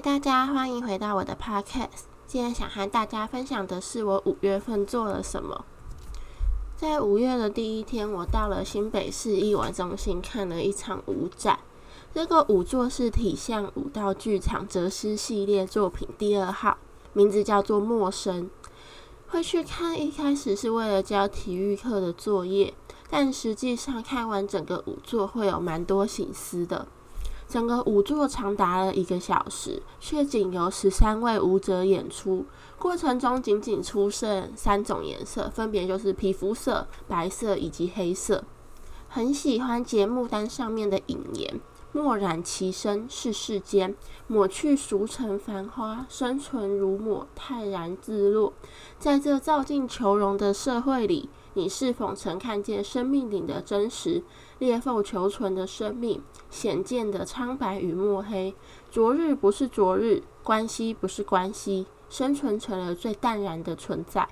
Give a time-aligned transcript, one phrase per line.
[0.00, 2.04] 大家欢迎回到我的 podcast。
[2.26, 5.66] 今天想和大家分享的是我五月份做了什么。
[6.74, 11.58] 在五月的第一天，我到了新北市艺文中心看了一场舞展。
[12.14, 16.78] 这个舞作是体象舞蹈剧场哲思系列作品第二号，
[17.12, 18.44] 名字叫做《陌生》。
[19.28, 22.72] 会去看，一开始是为了教体育课的作业，
[23.10, 26.88] 但实际上看完整个舞作会有蛮多心思的。
[27.50, 32.46] 整个舞作长达了一个小时，却仅由十三位舞者演出。
[32.78, 38.44] 过程中仅仅出现三种颜色，分别就是皮肤色、白色以及黑色。
[39.08, 43.96] 很喜欢节目单上面的引言：“墨染其身是世间，
[44.28, 48.52] 抹去俗尘繁花，生存如抹，泰然自若。”
[49.00, 51.28] 在这造进求荣的社会里。
[51.54, 54.22] 你是否曾看见生命里的真实？
[54.60, 58.54] 裂缝求存的生命，显见的苍白与墨黑。
[58.90, 64.28] 昨日不是昨日，关系不是关系，生存成了最淡然的存在。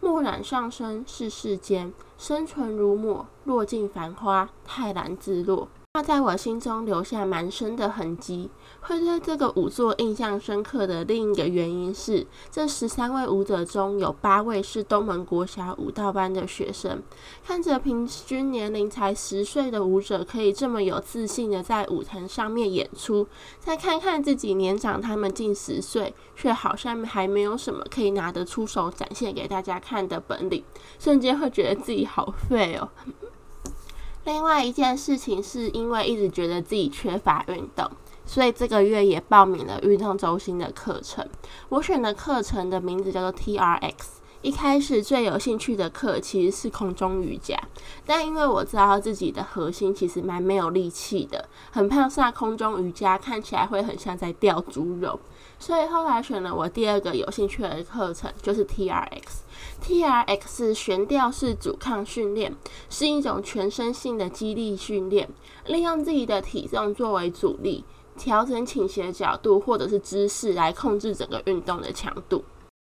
[0.00, 5.68] 墨染上身是世间，生存如墨，落尽繁花，泰然自若。
[5.96, 8.50] 那在我心中留下蛮深的痕迹。
[8.82, 17.02] 会对这个舞作印象深刻的另一个原因是，这十三位舞者中有八位是东门国小舞蹈班的学生。
[17.42, 23.26] 看着平均年龄才十岁的舞者可以这么有自信的在舞台上面演出，
[23.58, 30.62] 再看看自己年长他们近十岁，却好像还没有什么可以拿得出手展现给大家看的本领，
[30.98, 32.86] 瞬间会觉得自己好废哦。
[34.26, 37.88] 另外一件事情是因为一直觉得自己缺乏运动，
[38.26, 41.24] 所以这个月也报名了运动中心的课程。
[41.68, 43.94] 我选的课程的名字叫做 TRX。
[44.46, 47.60] 一开始最有兴趣的课其实是空中瑜伽，
[48.06, 55.18] 但因为我知道自己的核心其实蛮没有力气的，很怕上空中瑜伽看起来会很像在吊猪肉，
[55.58, 59.22] 所以后来选了我第二个有兴趣的课程，就是 TRX。
[59.80, 62.54] T R X 是悬吊式阻抗训练
[62.88, 65.28] 是一种全身性的肌力训练，
[65.66, 67.84] 利用自己的体重作为阻力，
[68.16, 72.44] 调整倾斜角度或者是姿势来控制整个运动的强度。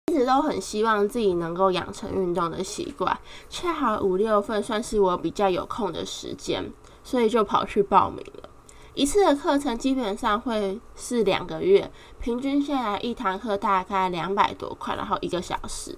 [0.09, 3.16] 一直都很希望自己能够养成运动的习惯，
[3.47, 6.66] 恰好五六份算是我比较有空的时间，
[7.03, 8.50] 所以就跑去报名了。
[8.96, 15.96] 一次的课程基本上会是两个月，平均下来一堂课大概两百多块，然后一个小时。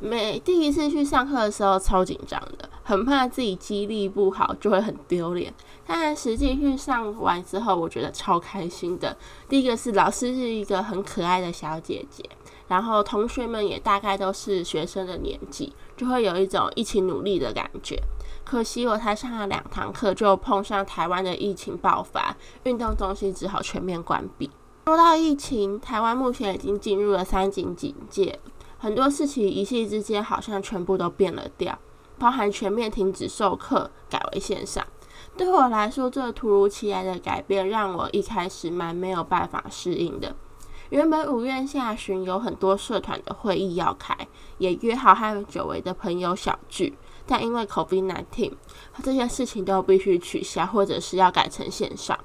[0.00, 5.52] 每第一次去上课的时候超紧张的，很怕自己肌力不好就会很丢脸。
[5.86, 9.16] 但实际去上完之后，我觉得超开心的。
[9.48, 12.22] 第一个是老师是一个很可爱的小姐姐，
[12.68, 18.00] 然后同学们也大概都是学生的年纪，就会有一种一起努力的感觉。
[18.44, 24.50] 可惜我才上了两堂课，就碰上台湾的疫情爆发，运动中心只好全面关闭。
[24.86, 28.38] 说到疫情，台湾目前已经进入了三级警戒。
[28.78, 31.78] 很多事情一夕之间好像全部都变了调，
[32.18, 34.86] 包含全面停止授课，改为线上。
[35.36, 40.34] 对我来说，这突如其来的改变让我一开始蛮没有办法适应的。
[40.90, 44.16] 原本五月下旬有很多社团的会议要开，
[44.56, 48.52] 也约好和久违的朋友小聚，但因为 COVID-19，
[49.02, 52.18] 这些事情都必须取消，或者是要改成线上。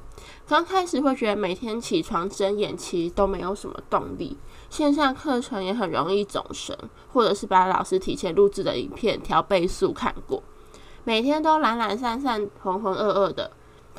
[0.48, 4.38] 刚开始会觉得每天起床睁眼其实都没有什么动力，
[4.70, 6.78] 线上课程也很容易走神，
[7.12, 10.42] 或者是把老师提前录制的影片调倍速看过，
[11.04, 13.52] 每天都懒懒散散、浑浑噩噩的。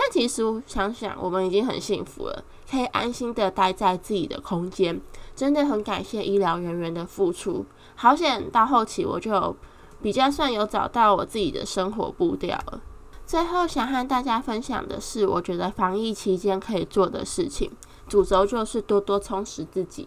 [0.04, 5.00] 但其实想想，我们已经很幸福了，可以安心的待在自己的空间，
[5.34, 7.64] 真的很感谢医疗人员的付出。
[7.96, 9.56] 好险，到后期我就
[10.02, 12.82] 比较算有找到我自己的生活步调了。
[13.24, 17.70] 最后想和大家分享的是，我觉得防疫期间可以做的事情，
[18.06, 20.06] 主轴就是多多充实自己，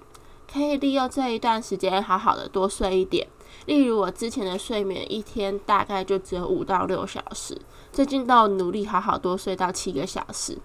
[0.51, 3.27] 可以利用这一段时间好好的多睡一点。
[3.65, 7.59] 例如我之前的睡眠一天大概就只有五到六小时，
[7.91, 10.57] 最近都努力好好多睡到七个小时，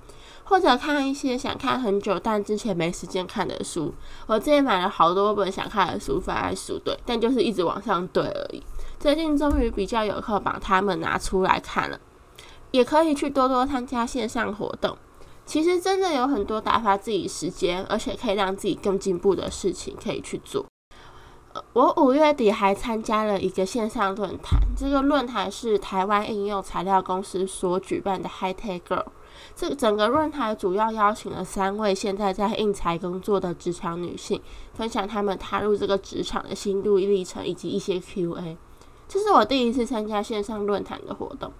[0.44, 3.92] 或者看一些想看很久但之前没时间看的书。
[4.26, 8.62] 我之前买了好多本想看的书放在书堆，但就是一直往上堆而已。
[8.98, 11.98] 最近终于比较有空把它们拿出来看了。
[12.70, 14.96] 也可以去多多参加线上活动，
[15.44, 20.64] 其实真的有很多打发自己时间，而且可以让自己更进步的事情可以去做。
[21.74, 29.04] 我五月底还参加了一个线上论坛，这个论坛是台湾应用材料公司所举办的 High Tech Girl。
[29.54, 34.40] 这整个论坛主要邀请了三位现在在应材工作的职场女性，
[34.74, 38.56] 分享她们踏入这个职场的心路历程以及一些 Q&A。
[39.08, 41.52] 这是我第一次参加线上论坛的活动。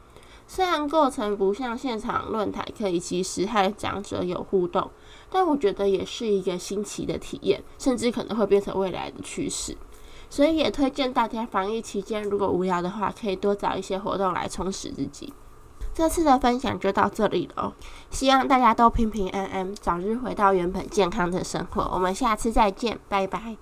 [0.55, 4.91] 虽然过程不像现场论坛可以及时和讲者有互动，
[5.31, 9.75] 但我觉得也是一个新奇的体验，甚至可能会变成未来的趋势。
[10.29, 15.33] 所以也推荐大家防疫期间如果无聊的话，可以多找一些活动来充实自己。
[15.95, 17.75] 这次的分享就到这里了，
[18.11, 21.91] 希望大家都平平安安，早日回到原本健康的生活。
[21.95, 23.57] 我们下次再见，拜拜。